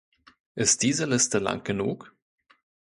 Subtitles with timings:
[0.55, 2.11] Ist diese Liste lang genug?